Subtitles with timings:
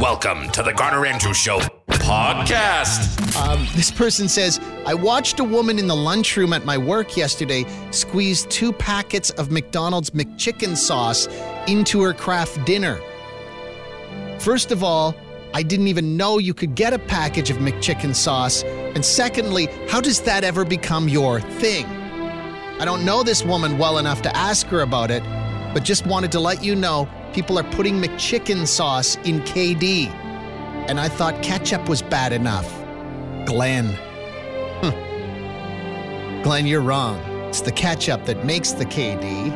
[0.00, 3.34] Welcome to the Garner Andrews Show podcast.
[3.34, 7.64] Um, this person says, I watched a woman in the lunchroom at my work yesterday
[7.92, 11.28] squeeze two packets of McDonald's McChicken sauce
[11.66, 13.00] into her Kraft dinner.
[14.38, 15.14] First of all,
[15.54, 18.64] I didn't even know you could get a package of McChicken sauce.
[18.64, 21.86] And secondly, how does that ever become your thing?
[21.86, 25.22] I don't know this woman well enough to ask her about it,
[25.72, 30.08] but just wanted to let you know people are putting McChicken sauce in KD.
[30.88, 32.66] And I thought ketchup was bad enough.
[33.44, 33.88] Glenn.
[34.80, 36.42] Hmm.
[36.42, 37.18] Glenn, you're wrong.
[37.50, 39.50] It's the ketchup that makes the KD.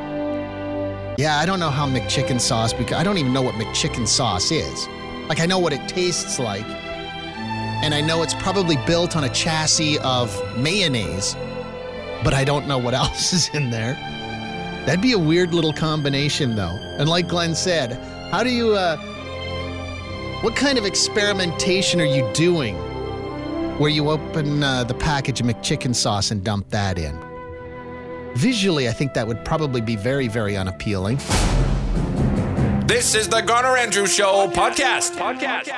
[1.17, 4.51] Yeah, I don't know how McChicken sauce, because I don't even know what McChicken sauce
[4.51, 4.87] is.
[5.31, 6.67] Like, I know what it tastes like.
[7.83, 11.35] And I know it's probably built on a chassis of mayonnaise,
[12.23, 13.97] but I don't know what else is in there.
[14.87, 16.77] That'd be a weird little combination, though.
[16.99, 17.93] And like Glenn said,
[18.33, 18.97] how do you, uh,
[20.43, 22.77] what kind of experimentation are you doing
[23.79, 27.19] where you open uh, the package of McChicken sauce and dump that in?
[28.35, 31.17] Visually, I think that would probably be very, very unappealing.
[32.87, 35.17] This is the Garner Andrews Show podcast.
[35.17, 35.71] Podcast.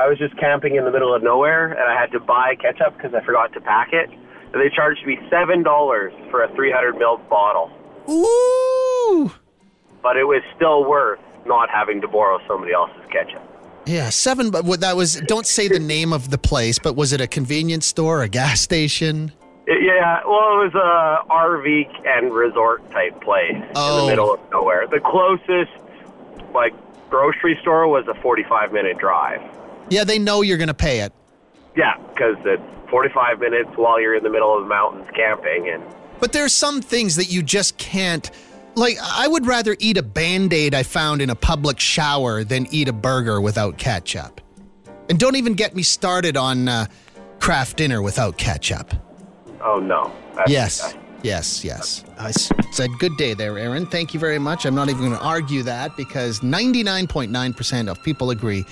[0.00, 2.96] I was just camping in the middle of nowhere, and I had to buy ketchup
[2.96, 4.10] because I forgot to pack it.
[4.10, 7.70] And they charged me seven dollars for a 300 ml bottle,
[8.08, 9.32] Ooh!
[10.02, 13.42] but it was still worth not having to borrow somebody else's ketchup.
[13.86, 17.12] Yeah, seven, but what that was, don't say the name of the place, but was
[17.14, 19.32] it a convenience store, a gas station?
[19.66, 24.02] Yeah, well, it was a RV and resort type place in Oh.
[24.04, 24.86] the middle of nowhere.
[24.86, 25.72] The closest,
[26.54, 26.74] like,
[27.08, 29.40] grocery store was a 45 minute drive.
[29.88, 31.12] Yeah, they know you're going to pay it.
[31.76, 35.82] Yeah, because it's 45 minutes while you're in the middle of the mountains camping, and
[36.20, 38.30] But there are some things that you just can't.
[38.76, 42.66] Like, I would rather eat a band aid I found in a public shower than
[42.70, 44.40] eat a burger without ketchup.
[45.08, 46.86] And don't even get me started on uh,
[47.38, 48.94] Kraft dinner without ketchup.
[49.60, 50.12] oh no.
[50.34, 50.94] That's Yes.
[51.22, 52.04] Yes, yes.
[52.18, 53.86] I said good day there, Aaron.
[53.86, 54.66] Thank you very much.
[54.66, 58.66] I'm not even going to argue that because 99.9% of people agree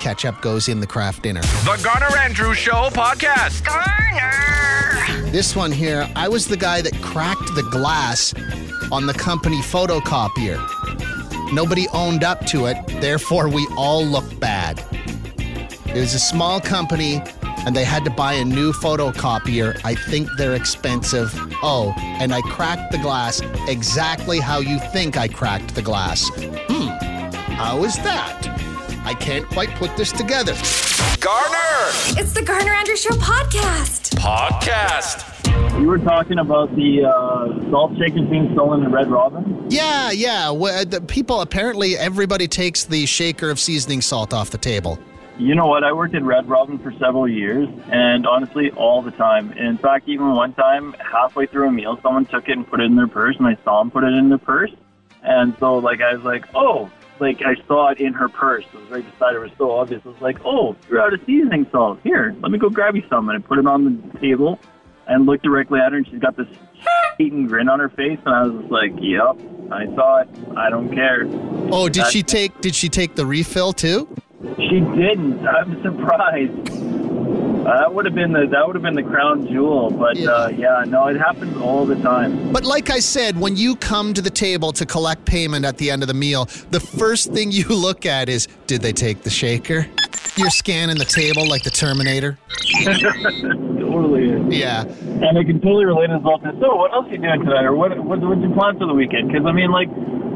[0.00, 1.40] ketchup goes in the Kraft dinner.
[1.40, 3.64] The Garner Andrews Show podcast.
[3.64, 5.30] Garner!
[5.30, 8.34] This one here, I was the guy that cracked the glass
[8.92, 10.62] on the company photocopier.
[11.52, 14.82] Nobody owned up to it, therefore, we all look bad.
[15.86, 17.22] It was a small company
[17.66, 19.78] and they had to buy a new photocopier.
[19.84, 21.32] I think they're expensive.
[21.62, 26.30] Oh, and I cracked the glass exactly how you think I cracked the glass.
[26.68, 26.88] Hmm,
[27.54, 28.55] how is that?
[29.06, 30.52] I can't quite put this together.
[31.20, 31.90] Garner
[32.20, 34.16] It's the Garner Andrews Show podcast.
[34.16, 35.80] podcast.
[35.80, 39.70] You were talking about the uh, salt shakers being stolen in Red Robin.
[39.70, 40.50] Yeah, yeah.
[40.50, 44.98] Well, the people apparently everybody takes the shaker of seasoning salt off the table.
[45.38, 45.84] You know what?
[45.84, 49.52] I worked at Red Robin for several years, and honestly, all the time.
[49.52, 52.86] In fact, even one time, halfway through a meal, someone took it and put it
[52.86, 54.72] in their purse, and I saw them put it in their purse.
[55.22, 56.90] And so, like, I was like, oh,
[57.20, 58.64] like I saw it in her purse.
[58.72, 59.44] It was right beside her.
[59.44, 60.02] It was so obvious.
[60.04, 61.98] I was like, oh, you're out of seasoning salt.
[62.02, 63.28] Here, let me go grab you some.
[63.28, 64.58] And I put it on the table
[65.06, 66.48] and looked directly at her, and she's got this
[67.18, 69.36] eating grin on her face, and I was just like, yep,
[69.72, 70.28] I saw it.
[70.56, 71.22] I don't care.
[71.72, 74.08] Oh, did Uh, she take did she take the refill too?
[74.58, 75.46] She didn't.
[75.46, 77.05] I'm surprised.
[77.66, 80.30] Uh, that would have been the that would have been the crown jewel, but Yeah.
[80.30, 82.52] uh, yeah, no, it happens all the time.
[82.52, 85.90] But like I said, when you come to the table to collect payment at the
[85.90, 89.30] end of the meal, the first thing you look at is did they take the
[89.30, 89.86] shaker?
[90.36, 92.38] You're scanning the table like the Terminator.
[93.80, 94.30] Totally.
[94.30, 94.54] is.
[94.54, 94.82] Yeah.
[94.84, 96.52] And I can totally relate as well to.
[96.60, 98.92] So, what else are you doing tonight, or what what what's your plan for the
[98.94, 99.28] weekend?
[99.32, 99.88] Because I mean, like,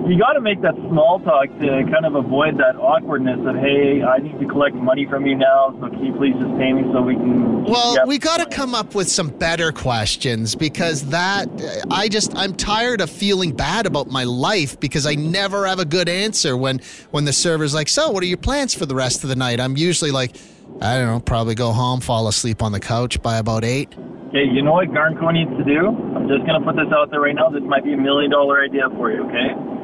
[0.09, 4.03] you got to make that small talk to kind of avoid that awkwardness of, hey,
[4.03, 6.83] I need to collect money from you now, so can you please just pay me
[6.93, 7.65] so we can.
[7.65, 11.49] Well, we got to come up with some better questions because that
[11.91, 15.85] I just I'm tired of feeling bad about my life because I never have a
[15.85, 16.81] good answer when
[17.11, 19.61] when the server's like, "So, what are your plans for the rest of the night?"
[19.61, 20.37] I'm usually like,
[20.81, 23.95] I don't know, probably go home, fall asleep on the couch by about 8.
[24.29, 25.89] Okay, you know what Garnco needs to do?
[25.89, 27.51] I'm just going to put this out there right now.
[27.51, 29.80] This might be a million dollar idea for you, okay?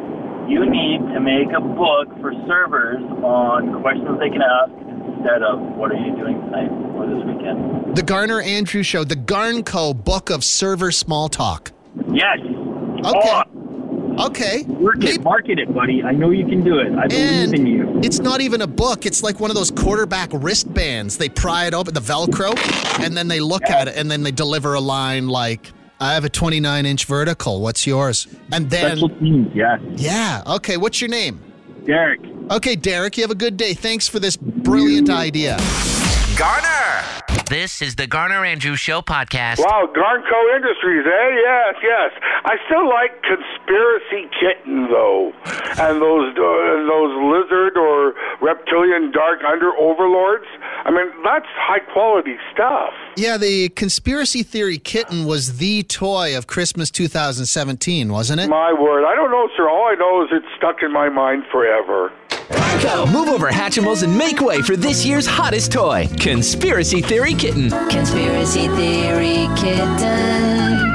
[0.48, 4.70] You need to make a book for servers on questions they can ask
[5.18, 7.96] instead of what are you doing tonight or this weekend.
[7.96, 11.72] The Garner Andrew Show, the Garnco Book of Server Small Talk.
[12.12, 12.38] Yes.
[12.40, 13.02] Okay.
[13.04, 13.42] Oh,
[14.18, 14.62] Okay.
[14.62, 16.02] work it, market it, buddy.
[16.02, 16.90] I know you can do it.
[16.96, 18.00] I believe in you.
[18.02, 19.04] It's not even a book.
[19.04, 21.18] It's like one of those quarterback wristbands.
[21.18, 22.54] They pry it open, the Velcro,
[23.04, 25.70] and then they look at it and then they deliver a line like,
[26.00, 27.60] I have a 29 inch vertical.
[27.62, 28.26] What's yours?
[28.52, 29.80] And then, Special teams, yes.
[29.96, 30.42] yeah.
[30.46, 30.76] Okay.
[30.76, 31.40] What's your name?
[31.86, 32.20] Derek.
[32.50, 33.72] Okay, Derek, you have a good day.
[33.74, 35.56] Thanks for this brilliant idea.
[36.36, 37.02] Garner.
[37.48, 39.60] This is the Garner Andrews Show podcast.
[39.60, 41.28] Wow, Garnco Industries, eh?
[41.38, 42.10] Yes, yes.
[42.44, 45.32] I still like Conspiracy Kitten though,
[45.78, 46.42] and those uh,
[46.90, 47.85] those lizard or
[48.46, 50.46] reptilian dark under overlords.
[50.84, 52.92] I mean, that's high quality stuff.
[53.16, 58.48] Yeah, the conspiracy theory kitten was the toy of Christmas 2017, wasn't it?
[58.48, 59.68] My word, I don't know, sir.
[59.68, 62.12] All I know is it's stuck in my mind forever.
[63.10, 67.70] Move over, Hatchimals, and make way for this year's hottest toy, Conspiracy Theory Kitten.
[67.90, 70.85] Conspiracy Theory Kitten.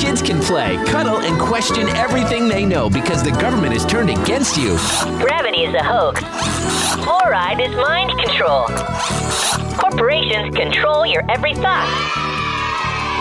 [0.00, 4.56] Kids can play, cuddle, and question everything they know because the government is turned against
[4.56, 4.78] you.
[5.18, 6.22] Gravity is a hoax.
[7.04, 8.64] Fluoride is mind control.
[9.76, 12.29] Corporations control your every thought.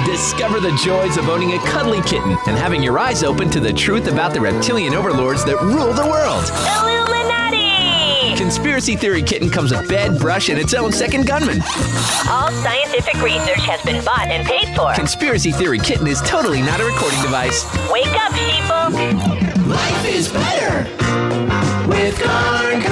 [0.06, 3.74] Discover the joys of owning a cuddly kitten and having your eyes open to the
[3.74, 6.46] truth about the reptilian overlords that rule the world.
[6.80, 8.36] Illuminati!
[8.38, 11.62] Conspiracy Theory Kitten comes with bed, brush, and its own second gunman.
[12.30, 14.94] All scientific research has been bought and paid for.
[14.94, 17.66] Conspiracy Theory Kitten is totally not a recording device.
[17.92, 19.68] Wake up, sheeple!
[19.68, 20.88] Life is better
[21.88, 22.89] with Garnco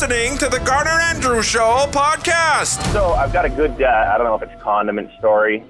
[0.00, 2.80] listening to the Garner Andrew Show podcast.
[2.90, 5.62] So I've got a good, uh, I don't know if it's condiment story,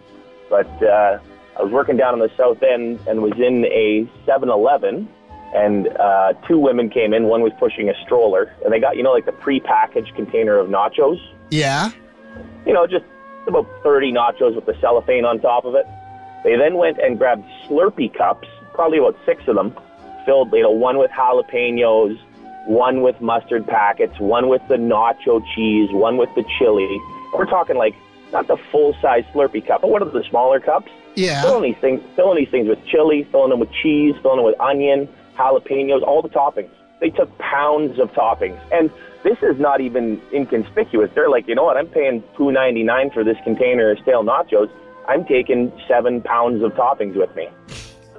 [0.48, 1.18] but uh,
[1.58, 5.08] I was working down on the south end and was in a 7-Eleven,
[5.52, 7.24] and uh, two women came in.
[7.24, 10.68] One was pushing a stroller, and they got, you know, like the pre-packaged container of
[10.68, 11.18] nachos.
[11.50, 11.90] Yeah.
[12.64, 13.06] You know, just
[13.48, 15.86] about 30 nachos with the cellophane on top of it.
[16.44, 19.76] They then went and grabbed Slurpee cups, probably about six of them,
[20.24, 22.16] filled, you know, one with jalapenos,
[22.66, 27.00] one with mustard packets, one with the nacho cheese, one with the chili.
[27.34, 27.94] We're talking like
[28.32, 30.90] not the full size Slurpee cup, but one of the smaller cups.
[31.16, 31.42] Yeah.
[31.42, 34.60] Filling these things, filling these things with chili, filling them with cheese, filling them with
[34.60, 36.70] onion, jalapenos, all the toppings.
[37.00, 38.90] They took pounds of toppings, and
[39.24, 41.10] this is not even inconspicuous.
[41.14, 41.76] They're like, you know what?
[41.76, 44.70] I'm paying two ninety nine for this container of stale nachos.
[45.08, 47.48] I'm taking seven pounds of toppings with me.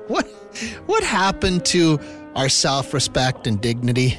[0.07, 0.25] What
[0.87, 1.99] what happened to
[2.35, 4.17] our self-respect and dignity?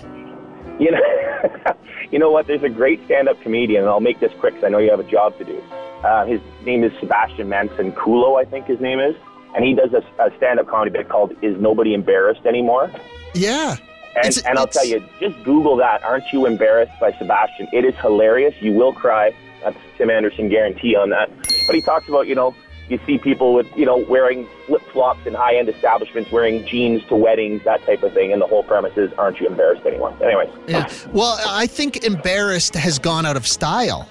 [0.83, 1.75] You know,
[2.11, 2.47] you know what?
[2.49, 4.99] There's a great stand-up comedian, and I'll make this quick because I know you have
[5.01, 5.59] a job to do.
[6.03, 9.15] Uh, his name is Sebastian Maniscalco, I think his name is,
[9.55, 12.91] and he does a, a stand-up comedy bit called "Is Nobody Embarrassed Anymore?"
[13.35, 13.77] Yeah.
[14.17, 16.03] And, It's- and I'll it's- tell you, just Google that.
[16.03, 17.69] Aren't you embarrassed by Sebastian?
[17.73, 18.55] It is hilarious.
[18.61, 19.33] You will cry.
[19.63, 21.31] That's Tim Anderson guarantee on that.
[21.67, 22.55] But he talks about, you know,
[22.93, 27.05] you see people with, you know, wearing flip flops in high end establishments, wearing jeans
[27.07, 28.33] to weddings, that type of thing.
[28.33, 30.15] And the whole premise is, aren't you embarrassed anymore?
[30.23, 30.89] Anyways, Yeah.
[31.13, 34.09] Well, I think embarrassed has gone out of style.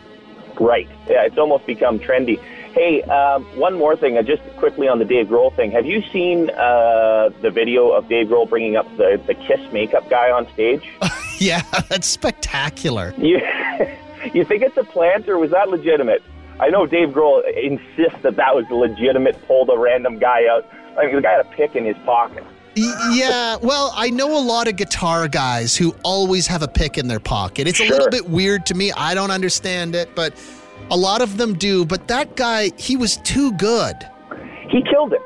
[0.60, 0.89] Right.
[1.07, 2.39] Yeah, it's almost become trendy.
[2.74, 5.72] Hey, um, one more thing, uh, just quickly on the Dave Grohl thing.
[5.72, 10.10] Have you seen uh, the video of Dave Grohl bringing up the, the Kiss makeup
[10.10, 10.89] guy on stage?
[11.39, 13.16] Yeah, that's spectacular.
[13.18, 13.39] you,
[14.33, 16.22] you think it's a plant or was that legitimate?
[16.61, 20.65] I know Dave Grohl insists that that was legitimate, pulled a random guy out.
[20.97, 22.43] I mean, the guy had a pick in his pocket.
[22.75, 27.07] Yeah, well, I know a lot of guitar guys who always have a pick in
[27.07, 27.67] their pocket.
[27.67, 28.93] It's a little bit weird to me.
[28.93, 30.33] I don't understand it, but
[30.89, 31.83] a lot of them do.
[31.83, 33.95] But that guy, he was too good.
[34.69, 35.21] He killed it.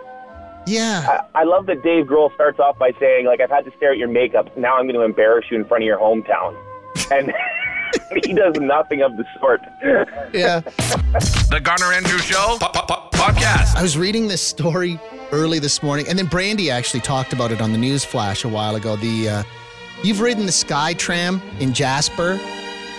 [0.65, 1.21] Yeah.
[1.35, 3.91] I, I love that Dave Grohl starts off by saying, like, I've had to stare
[3.91, 4.57] at your makeup.
[4.57, 6.57] Now I'm going to embarrass you in front of your hometown.
[7.11, 7.31] And
[8.25, 9.63] he does nothing of the sort.
[10.33, 10.61] Yeah.
[11.49, 13.75] The Garner Andrew Show po- po- po- podcast.
[13.77, 14.99] I was reading this story
[15.31, 18.49] early this morning, and then Brandy actually talked about it on the news flash a
[18.49, 18.97] while ago.
[18.97, 19.43] The uh,
[20.03, 22.37] you've ridden the Sky Tram in Jasper,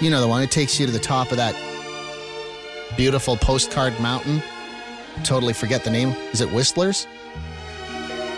[0.00, 1.54] you know the one that takes you to the top of that
[2.96, 4.42] beautiful postcard mountain.
[5.22, 6.10] Totally forget the name.
[6.32, 7.06] Is it Whistler's?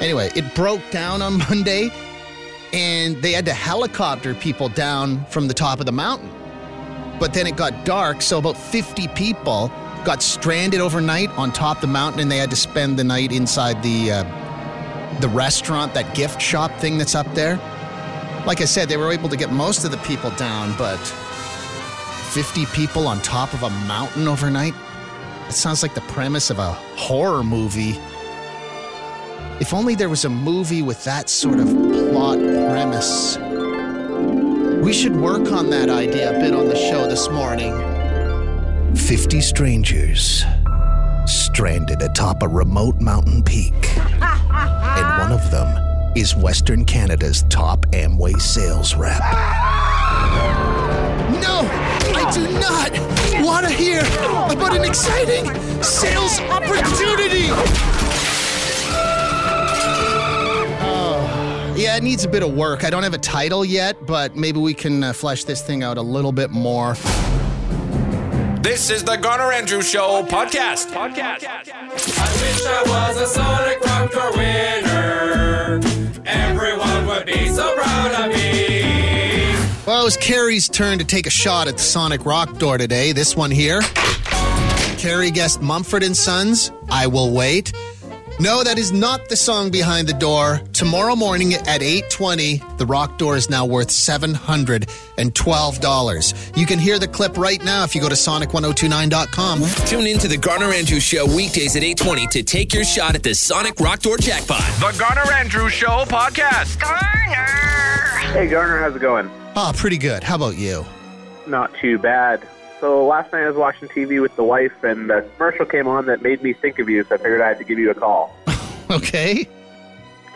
[0.00, 1.90] Anyway, it broke down on Monday,
[2.72, 6.30] and they had to helicopter people down from the top of the mountain.
[7.18, 9.68] But then it got dark, so about 50 people
[10.04, 13.32] got stranded overnight on top of the mountain, and they had to spend the night
[13.32, 17.56] inside the uh, the restaurant, that gift shop thing that's up there.
[18.46, 20.98] Like I said, they were able to get most of the people down, but
[22.28, 24.74] 50 people on top of a mountain overnight?
[25.48, 27.98] It sounds like the premise of a horror movie.
[29.60, 33.36] If only there was a movie with that sort of plot premise.
[34.82, 37.74] We should work on that idea a bit on the show this morning.
[38.94, 40.44] 50 strangers
[41.26, 43.74] stranded atop a remote mountain peak.
[43.96, 49.20] and one of them is Western Canada's top Amway sales rep.
[51.42, 51.68] No,
[52.14, 55.44] I do not want to hear about an exciting
[55.82, 57.48] sales opportunity.
[61.80, 62.84] It needs a bit of work.
[62.84, 65.98] I don't have a title yet, but maybe we can uh, flesh this thing out
[65.98, 66.94] a little bit more.
[68.62, 70.92] This is the Garner Andrews Show podcast.
[70.92, 71.44] Podcast.
[71.44, 75.80] I wish I was a Sonic Rock Door winner.
[76.24, 79.54] Everyone would be so proud of me.
[79.86, 83.12] Well, it was Carrie's turn to take a shot at the Sonic Rock door today.
[83.12, 83.80] This one here.
[84.98, 86.70] Carrie guessed Mumford and Sons.
[86.90, 87.72] I will wait.
[88.40, 90.60] No, that is not the song behind the door.
[90.72, 96.56] Tomorrow morning at 8:20, the rock door is now worth $712.
[96.56, 99.64] You can hear the clip right now if you go to sonic1029.com.
[99.86, 103.24] Tune in to the Garner Andrews Show weekdays at 8:20 to take your shot at
[103.24, 104.62] the Sonic Rock Door jackpot.
[104.78, 106.78] The Garner Andrews Show podcast.
[106.78, 107.46] Garner.
[108.32, 109.28] Hey Garner, how's it going?
[109.56, 110.22] Oh, pretty good.
[110.22, 110.86] How about you?
[111.48, 112.46] Not too bad.
[112.80, 116.06] So last night I was watching TV with the wife, and a commercial came on
[116.06, 117.02] that made me think of you.
[117.04, 118.34] So I figured I had to give you a call.
[118.90, 119.46] Okay.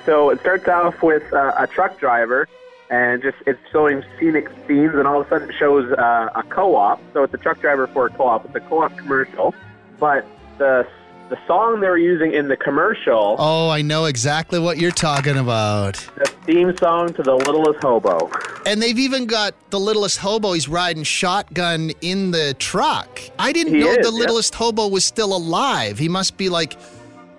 [0.05, 2.47] So it starts off with uh, a truck driver,
[2.91, 6.43] and just it's showing scenic scenes, and all of a sudden it shows uh, a
[6.43, 7.01] co-op.
[7.15, 8.45] So it's a truck driver for a co-op.
[8.45, 9.55] It's a co-op commercial,
[9.99, 10.27] but
[10.59, 10.87] the
[11.31, 15.39] the song they were using in the commercial, Oh, I know exactly what you're talking
[15.39, 15.95] about.
[16.17, 18.31] the theme song to the Littlest Hobo.
[18.67, 20.53] And they've even got the littlest hobo.
[20.53, 23.21] He's riding shotgun in the truck.
[23.39, 24.19] I didn't He know is, the yeah.
[24.21, 25.99] littlest hobo was still alive.
[25.99, 26.77] He must be like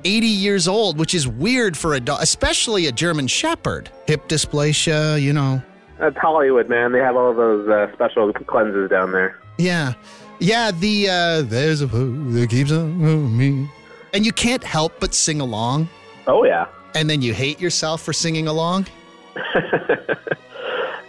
[0.03, 3.89] 80 years old, which is weird for a dog, especially a German Shepherd.
[4.07, 5.61] Hip dysplasia, you know.
[5.99, 6.91] That's Hollywood, man.
[6.91, 9.39] They have all those uh, special cleanses down there.
[9.57, 9.93] Yeah.
[10.39, 13.69] Yeah, the uh, there's a foe that keeps on me.
[14.13, 15.87] And you can't help but sing along.
[16.27, 16.65] Oh yeah.
[16.95, 18.87] And then you hate yourself for singing along.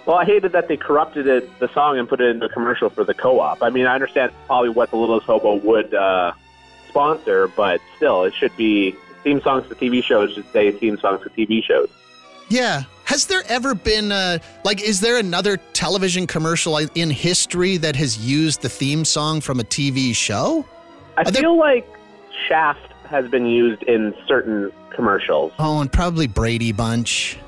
[0.07, 2.91] Well, I hated that they corrupted it, the song and put it into a commercial
[2.91, 3.62] for the co-op.
[3.62, 6.33] I mean, I understand probably what the Littlest Hobo would uh,
[6.88, 11.23] sponsor, but still, it should be theme songs to TV shows should say theme songs
[11.23, 11.88] to TV shows.
[12.50, 12.83] Yeah.
[13.05, 18.19] Has there ever been a, like is there another television commercial in history that has
[18.19, 20.67] used the theme song from a TV show?
[21.17, 21.87] I feel like
[22.49, 25.52] Shaft has been used in certain commercials.
[25.58, 27.38] Oh, and probably Brady Bunch.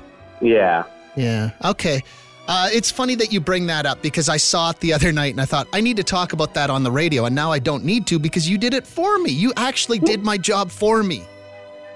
[0.41, 0.83] Yeah.
[1.15, 1.51] Yeah.
[1.63, 2.03] Okay.
[2.47, 5.33] Uh, it's funny that you bring that up because I saw it the other night
[5.33, 7.59] and I thought I need to talk about that on the radio, and now I
[7.59, 9.31] don't need to because you did it for me.
[9.31, 11.25] You actually did my job for me.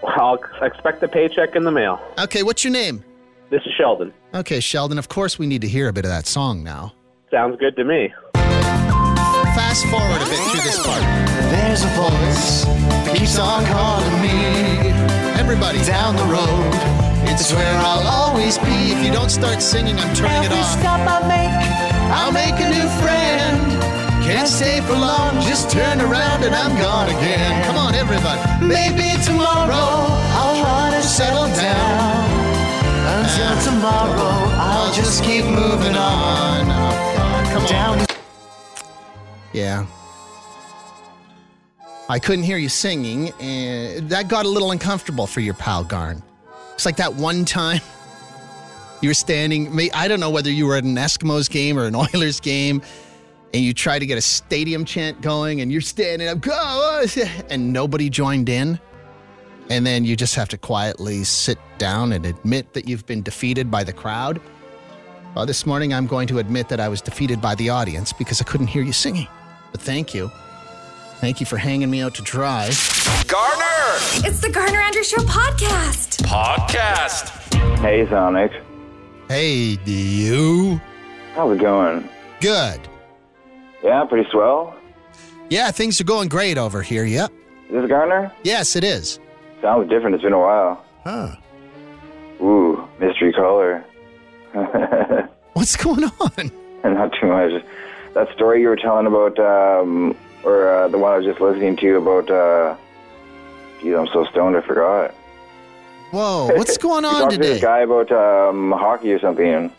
[0.04, 2.02] I'll expect a paycheck in the mail.
[2.20, 3.04] Okay, what's your name?
[3.50, 4.14] This is Sheldon.
[4.34, 4.98] Okay, Sheldon.
[4.98, 6.94] Of course, we need to hear a bit of that song now.
[7.30, 8.14] Sounds good to me.
[9.92, 11.04] Forward a bit through this part.
[11.52, 12.64] There's a voice
[13.04, 14.96] that keeps on calling me.
[15.36, 16.72] Everybody down the road.
[17.28, 18.96] It's where I'll always be.
[18.96, 20.80] If you don't start singing, I'm turning it Every off.
[20.80, 21.52] stop I make,
[22.08, 23.60] I'll make a new friend.
[24.24, 27.52] Can't stay for long, just turn around and I'm gone again.
[27.68, 28.40] Come on, everybody.
[28.64, 30.08] Maybe tomorrow
[30.40, 32.32] I'll try to settle down.
[33.12, 33.68] Until ah.
[33.68, 36.64] tomorrow, I'll just keep moving on.
[36.72, 38.11] Oh, God, come on.
[39.54, 39.86] Yeah.
[42.10, 46.22] I couldn't hear you singing, and that got a little uncomfortable for your pal Garn.
[46.74, 47.80] It's like that one time
[49.02, 51.96] you were standing, I don't know whether you were at an Eskimos game or an
[52.14, 52.82] Oilers game,
[53.54, 57.06] and you tried to get a stadium chant going, and you're standing up, go,
[57.50, 58.80] and nobody joined in.
[59.70, 63.72] And then you just have to quietly sit down and admit that you've been defeated
[63.72, 64.42] by the crowd.
[65.34, 68.42] Well, this morning I'm going to admit that I was defeated by the audience because
[68.42, 69.30] I couldn't hear you singing.
[69.72, 70.32] But thank you.
[71.20, 72.70] Thank you for hanging me out to dry.
[73.28, 76.24] Garner It's the Garner Andrews Show podcast.
[76.24, 77.80] podcast.
[77.80, 78.52] Hey, Sonic.
[79.28, 80.82] Hey, do you?
[81.36, 82.10] How's it going?
[82.42, 82.82] Good.
[83.84, 84.76] Yeah, pretty swell.
[85.50, 87.06] Yeah, things are going great over here.
[87.06, 87.32] Yep.
[87.70, 88.32] Is this Garner?
[88.44, 89.20] Yes, it is.
[89.62, 90.16] Sounds different.
[90.16, 90.84] It's been a while.
[91.04, 91.36] Huh.
[92.42, 93.86] Ooh, mystery caller.
[95.54, 96.52] What's going on?
[96.84, 97.64] Not too much.
[98.14, 101.78] That story you were telling about, um, or uh, the one I was just listening
[101.78, 102.76] to about, uh,
[103.82, 105.16] geez, I'm so stoned I forgot.
[106.12, 109.72] Whoa, what's going on talked to this guy about um, hockey or something.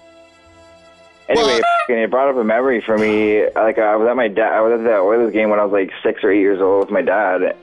[1.29, 3.45] Anyway, f***ing it brought up a memory for me.
[3.55, 5.73] Like I was at my dad, I was at the Oilers game when I was
[5.73, 7.57] like six or eight years old with my dad,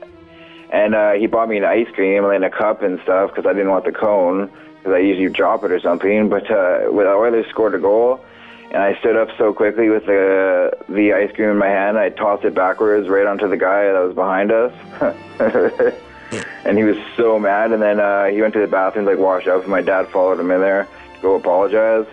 [0.70, 3.52] and uh, he bought me an ice cream and a cup and stuff because I
[3.52, 6.28] didn't want the cone because I usually drop it or something.
[6.28, 8.24] But uh, when the Oilers scored a goal,
[8.70, 12.10] and I stood up so quickly with the the ice cream in my hand, I
[12.10, 14.72] tossed it backwards right onto the guy that was behind us.
[16.64, 17.72] and he was so mad.
[17.72, 19.62] And then uh, he went to the bathroom, to, like wash up.
[19.62, 22.06] And my dad followed him in there to go apologize.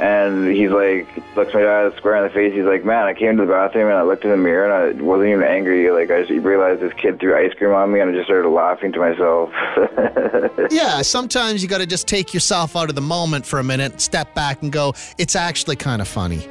[0.00, 2.54] And he's like, looks my dad square in the face.
[2.54, 4.98] He's like, man, I came to the bathroom and I looked in the mirror and
[4.98, 5.90] I wasn't even angry.
[5.90, 8.48] Like, I just realized this kid threw ice cream on me and I just started
[8.48, 9.50] laughing to myself.
[10.70, 14.00] Yeah, sometimes you got to just take yourself out of the moment for a minute,
[14.00, 14.94] step back, and go.
[15.18, 16.46] It's actually kind of funny.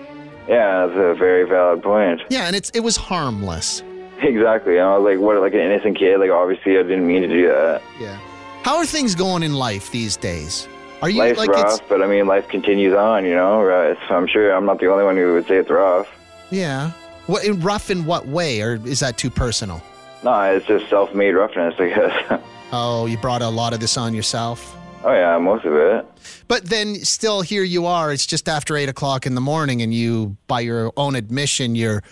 [0.48, 2.22] yeah, that's a very valid point.
[2.30, 3.82] Yeah, and it's it was harmless.
[4.22, 4.74] Exactly.
[4.78, 6.20] And I was like, what, like an innocent kid?
[6.20, 7.82] Like, obviously, I didn't mean to do that.
[8.02, 8.20] Yeah.
[8.64, 10.68] How are things going in life these days?
[11.02, 13.62] Are you Life's like rough, it's but I mean, life continues on, you know?
[13.62, 13.98] Right?
[14.08, 16.08] So I'm sure I'm not the only one who would say it's rough.
[16.50, 16.92] yeah?
[17.28, 19.82] What in rough in what way, or is that too personal?
[20.24, 22.42] No, it's just self-made roughness, I guess.
[22.72, 24.76] Oh, you brought a lot of this on yourself.
[25.04, 26.06] oh, yeah, most of it.
[26.48, 28.12] But then still here you are.
[28.14, 32.04] It's just after eight o'clock in the morning, and you, by your own admission, you're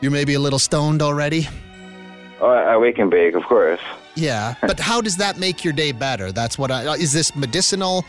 [0.00, 1.48] you're maybe a little stoned already.
[2.40, 3.80] Oh, I I wake and bake, of course.
[4.18, 6.32] Yeah, but how does that make your day better?
[6.32, 6.94] That's what I.
[6.96, 8.04] Is this medicinal?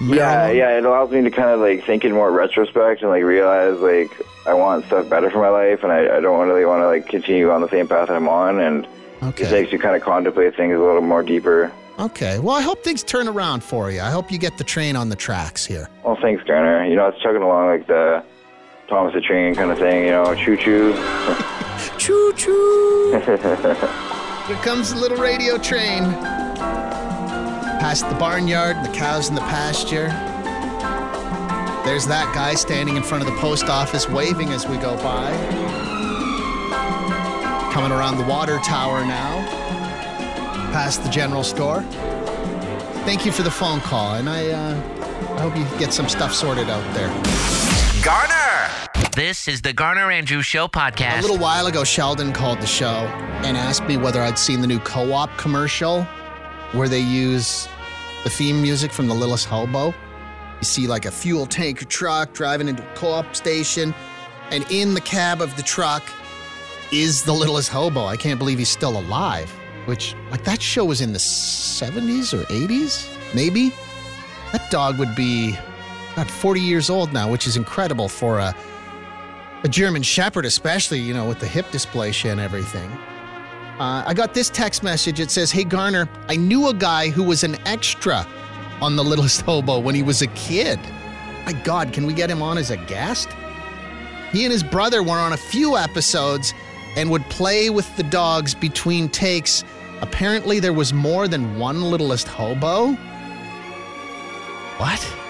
[0.00, 3.22] Yeah, yeah, it allows me to kind of like think in more retrospect and like
[3.22, 4.10] realize like
[4.46, 7.08] I want stuff better for my life, and I, I don't really want to like
[7.08, 8.86] continue on the same path that I'm on, and
[9.22, 11.72] it makes you kind of contemplate things a little more deeper.
[11.98, 12.38] Okay.
[12.38, 14.02] Well, I hope things turn around for you.
[14.02, 15.88] I hope you get the train on the tracks here.
[16.04, 16.84] Well, thanks, Garner.
[16.84, 18.22] You know, it's chugging along like the
[18.88, 20.04] Thomas the Train kind of thing.
[20.04, 20.94] You know, choo choo.
[21.98, 24.12] choo choo.
[24.46, 26.04] Here comes the little radio train.
[27.80, 30.06] Past the barnyard and the cows in the pasture.
[31.84, 35.32] There's that guy standing in front of the post office waving as we go by.
[37.72, 39.44] Coming around the water tower now.
[40.70, 41.82] Past the general store.
[43.02, 44.74] Thank you for the phone call, and I, uh,
[45.36, 47.08] I hope you get some stuff sorted out there.
[48.04, 48.35] Garner!
[49.16, 51.20] This is the Garner Andrews Show podcast.
[51.20, 53.08] A little while ago, Sheldon called the show
[53.46, 56.02] and asked me whether I'd seen the new co op commercial
[56.72, 57.66] where they use
[58.24, 59.86] the theme music from The Littlest Hobo.
[59.86, 63.94] You see, like a fuel tanker truck driving into a co op station,
[64.50, 66.02] and in the cab of the truck
[66.92, 68.04] is The Littlest Hobo.
[68.04, 69.50] I can't believe he's still alive,
[69.86, 73.72] which, like, that show was in the 70s or 80s, maybe?
[74.52, 75.56] That dog would be
[76.12, 78.54] about 40 years old now, which is incredible for a
[79.66, 82.88] a German Shepherd, especially, you know, with the hip dysplasia and everything.
[83.80, 85.18] Uh, I got this text message.
[85.18, 88.24] It says, Hey, Garner, I knew a guy who was an extra
[88.80, 90.78] on The Littlest Hobo when he was a kid.
[91.44, 93.28] My God, can we get him on as a guest?
[94.30, 96.54] He and his brother were on a few episodes
[96.96, 99.64] and would play with the dogs between takes.
[100.00, 102.92] Apparently, there was more than one Littlest Hobo.
[104.78, 105.25] What?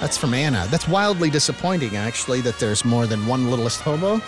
[0.00, 0.66] That's from Anna.
[0.70, 4.20] That's wildly disappointing, actually, that there's more than one Littlest Hobo.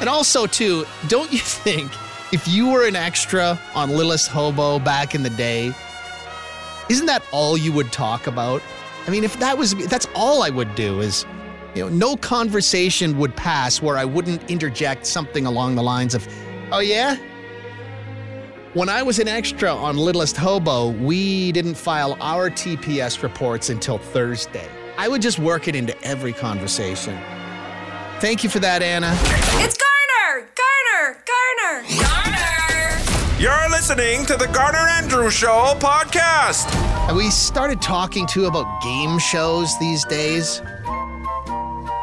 [0.00, 1.90] And also, too, don't you think
[2.32, 5.72] if you were an extra on Littlest Hobo back in the day,
[6.88, 8.62] isn't that all you would talk about?
[9.06, 11.24] I mean, if that was that's all I would do is,
[11.74, 16.28] you know, no conversation would pass where I wouldn't interject something along the lines of,
[16.70, 17.16] "Oh yeah,
[18.74, 23.98] when I was an extra on Littlest Hobo, we didn't file our TPS reports until
[23.98, 24.66] Thursday.
[24.96, 27.18] I would just work it into every conversation.
[28.20, 29.12] Thank you for that, Anna.
[29.62, 30.48] It's Garner!
[30.54, 31.22] Garner!
[31.26, 31.86] Garner!
[32.00, 33.38] Garner!
[33.38, 36.72] You're listening to the Garner Andrews Show podcast.
[37.08, 40.60] And We started talking too about game shows these days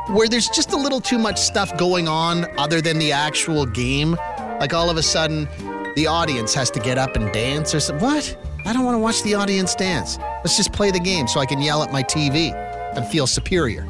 [0.09, 4.17] where there's just a little too much stuff going on other than the actual game.
[4.59, 5.47] Like all of a sudden,
[5.99, 8.07] the audience has to get up and dance or something.
[8.07, 8.37] What?
[8.65, 10.17] I don't want to watch the audience dance.
[10.45, 12.53] Let's just play the game so I can yell at my TV
[12.95, 13.83] and feel superior.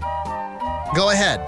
[0.96, 1.40] Go ahead.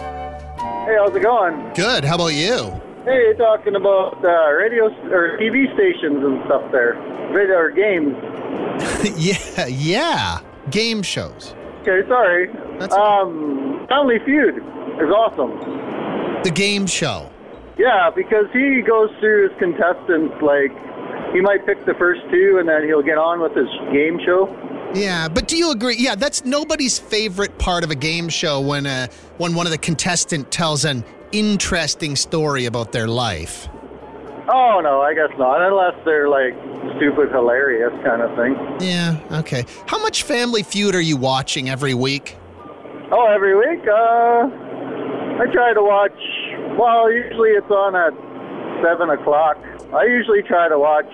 [0.85, 1.73] Hey, how's it going?
[1.73, 2.05] Good.
[2.05, 2.79] How about you?
[3.05, 6.93] Hey, you're talking about uh, radio or TV stations and stuff there,
[7.33, 8.15] video or games.
[9.17, 10.41] yeah, yeah.
[10.69, 11.55] Game shows.
[11.81, 12.49] Okay, sorry.
[12.91, 15.57] um, Family Feud is awesome.
[16.43, 17.30] The game show.
[17.81, 20.69] Yeah, because he goes through his contestants like
[21.33, 24.45] he might pick the first two and then he'll get on with his game show.
[24.93, 25.95] Yeah, but do you agree?
[25.97, 29.79] Yeah, that's nobody's favorite part of a game show when uh, when one of the
[29.79, 33.67] contestant tells an interesting story about their life.
[34.53, 36.53] Oh no, I guess not, unless they're like
[36.97, 38.87] stupid, hilarious kind of thing.
[38.87, 39.65] Yeah, okay.
[39.87, 42.37] How much Family Feud are you watching every week?
[43.11, 43.87] Oh, every week?
[43.87, 46.11] Uh, I try to watch.
[46.79, 48.13] Well, usually it's on at
[48.83, 49.57] seven o'clock.
[49.93, 51.09] I usually try to watch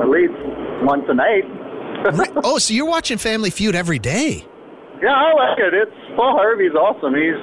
[0.00, 0.34] at least
[0.82, 1.44] once a night.
[2.44, 4.44] Oh, so you're watching Family Feud every day?
[5.00, 5.72] Yeah, I like it.
[5.72, 7.14] It's Paul Harvey's awesome.
[7.14, 7.40] He's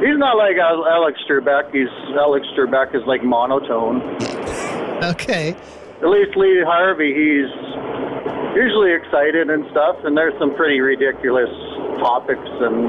[0.00, 1.70] he's not like Alex Trebek.
[1.70, 4.00] He's Alex Trebek is like monotone.
[5.04, 5.54] Okay.
[6.00, 7.50] At least Lee Harvey, he's
[8.56, 11.50] usually excited and stuff, and there's some pretty ridiculous
[12.00, 12.88] topics and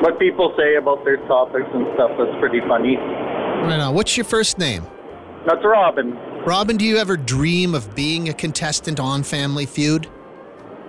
[0.00, 2.96] what people say about their topics and stuff that's pretty funny.
[2.96, 3.94] Right on.
[3.94, 4.84] What's your first name?
[5.46, 6.16] That's Robin.
[6.46, 10.06] Robin, do you ever dream of being a contestant on Family Feud?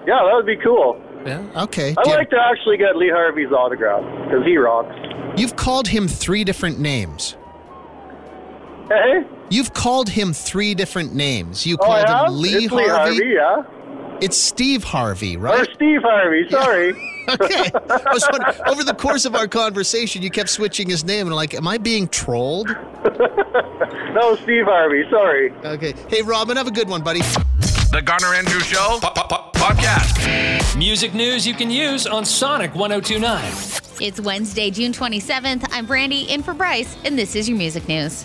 [0.08, 1.02] Yeah, that would be cool.
[1.26, 1.44] Yeah.
[1.64, 1.90] Okay.
[1.98, 4.96] I'd Do you- like to actually get Lee Harvey's autograph because he rocks.
[5.38, 7.38] You've called him three different names.
[8.90, 9.24] Hey?
[9.50, 11.66] You've called him three different names.
[11.66, 12.28] You Oh, called have?
[12.28, 13.64] him Lee It's Lee Harvey, yeah.
[14.22, 15.56] It's Steve Harvey, right?
[15.56, 15.70] Or right?
[15.74, 16.90] Steve Harvey, sorry.
[17.30, 17.72] okay.
[17.74, 21.36] I was wondering, over the course of our conversation, you kept switching his name, and
[21.36, 22.68] like, am I being trolled?
[24.14, 25.52] no, Steve Harvey, sorry.
[25.66, 25.96] Okay.
[26.08, 27.22] Hey, Robin, have a good one, buddy.
[27.92, 30.78] The Garner Andrew Show po- po- po- podcast.
[30.78, 33.44] Music news you can use on Sonic 1029.
[34.00, 35.68] It's Wednesday, June 27th.
[35.72, 38.24] I'm Brandy, in for Bryce, and this is your music news.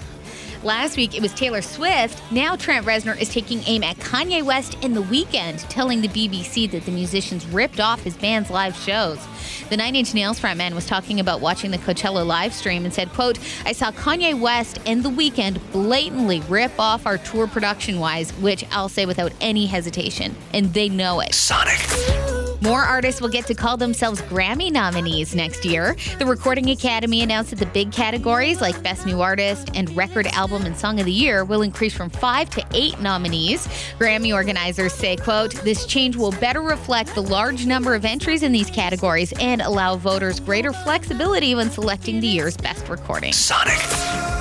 [0.66, 2.20] Last week it was Taylor Swift.
[2.33, 6.68] Now Trent Reznor is taking aim at Kanye West in the Weeknd, telling the BBC
[6.72, 9.24] that the musicians ripped off his band's live shows.
[9.68, 13.11] The Nine Inch Nails frontman was talking about watching the Coachella live stream and said,
[13.11, 18.33] quote, I saw Kanye West and The Weeknd blatantly rip off our tour production wise,
[18.33, 20.35] which I'll say without any hesitation.
[20.52, 21.33] And they know it.
[21.33, 22.45] Sonic.
[22.62, 25.96] More artists will get to call themselves Grammy nominees next year.
[26.18, 30.64] The Recording Academy announced that the big categories like Best New Artist and Record Album
[30.64, 33.66] and Song of the Year will increase from five to eight nominees.
[33.98, 38.52] Grammy organizers say, quote, this change will better reflect the large number of entries in
[38.52, 43.32] these categories and allow voters greater flexibility when selecting the year's best recording.
[43.32, 44.36] Sonic.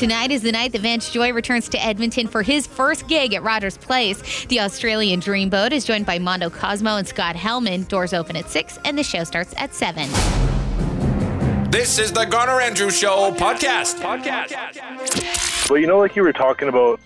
[0.00, 3.42] Tonight is the night that Vance Joy returns to Edmonton for his first gig at
[3.42, 4.46] Rogers Place.
[4.46, 7.82] The Australian Dreamboat is joined by Mondo Cozmo and Scott Helman.
[7.82, 10.08] Doors open at 6 and the show starts at 7.
[11.70, 14.00] This is the Garner Andrew Show podcast.
[14.00, 15.68] Podcast.
[15.68, 16.98] Well, you know, like you were talking about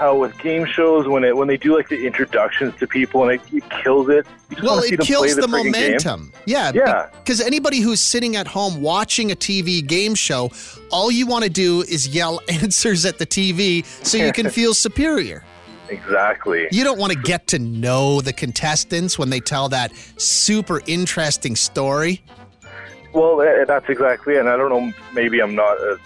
[0.00, 3.38] how with game shows when it when they do like the introductions to people and
[3.38, 4.26] it, it kills it.
[4.62, 5.50] Well, it kills the, game.
[5.50, 6.32] momentum.
[6.46, 6.72] Yeah.
[6.74, 7.10] Yeah.
[7.18, 10.50] Because anybody who's sitting at home watching a TV game show,
[10.90, 14.72] all you want to do is yell answers at the TV so you can feel
[14.72, 15.44] superior.
[15.90, 16.66] Exactly.
[16.72, 21.56] You don't want to get to know the contestants when they tell that super interesting
[21.56, 22.22] story.
[23.12, 24.40] Well, eh, that's exactly it.
[24.40, 25.96] And I don't know, maybe I'm not, uh,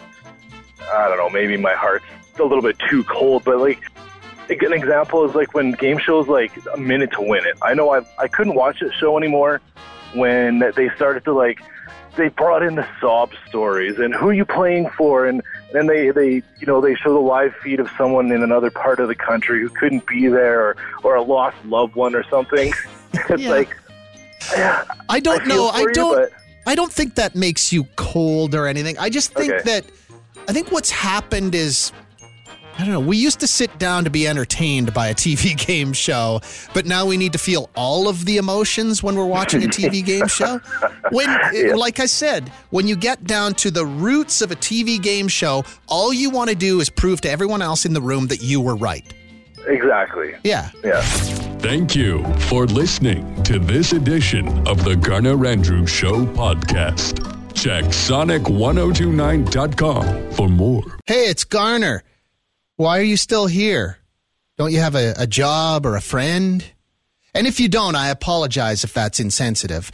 [0.93, 2.07] I don't know, maybe my heart's
[2.41, 3.81] a little bit too cold, but like,
[4.49, 7.57] an example is like when game shows like a minute to win it.
[7.63, 9.61] I know I I couldn't watch that show anymore
[10.13, 11.61] when they started to like
[12.17, 15.43] they brought in the sob stories and who are you playing for and
[15.73, 19.01] then they they you know they show the live feed of someone in another part
[19.01, 22.71] of the country who couldn't be there or or a lost loved one or something.
[23.15, 23.51] it's Yeah.
[23.51, 23.77] like
[25.09, 25.69] I don't I know.
[25.69, 26.17] I you, don't.
[26.17, 26.33] but-
[26.67, 28.97] I don't think that makes you cold or anything.
[28.99, 29.63] I just think Okay.
[29.65, 29.85] that.
[30.49, 31.93] I think what's happened is.
[32.77, 33.01] I don't know.
[33.01, 36.41] We used to sit down to be entertained by a TV game show,
[36.73, 40.05] but now we need to feel all of the emotions when we're watching a TV
[40.13, 40.61] game show.
[41.11, 41.51] When, Yeah.
[41.55, 45.29] Eh, like I said, when you get down to the roots of a TV game
[45.29, 48.43] show, all you want to do is prove to everyone else in the room that
[48.43, 49.05] you were right.
[49.69, 50.35] exactly.
[50.43, 50.71] Yeah.
[50.83, 51.01] Yeah.
[51.61, 57.21] Thank you for listening to this edition of the Garner Andrews Show podcast.
[57.55, 60.83] Check sonic1029.com for more.
[61.07, 62.03] Hey, it's Garner.
[62.77, 63.99] Why are you still here?
[64.59, 66.65] Don't you have a, a job or a friend?
[67.33, 69.93] And if you don't, I apologize if that's insensitive.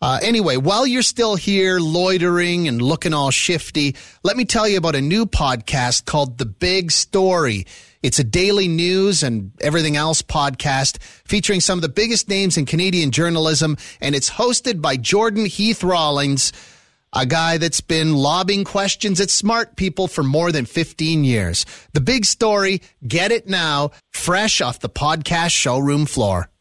[0.00, 4.78] Uh, anyway, while you're still here loitering and looking all shifty, let me tell you
[4.78, 7.66] about a new podcast called The Big Story.
[8.02, 12.64] It's a daily news and everything else podcast featuring some of the biggest names in
[12.64, 16.52] Canadian journalism, and it's hosted by Jordan Heath Rawlings,
[17.12, 21.66] a guy that's been lobbing questions at smart people for more than 15 years.
[21.92, 26.51] The Big Story, get it now, fresh off the podcast showroom floor.